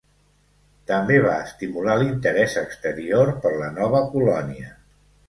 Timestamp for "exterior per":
2.63-3.53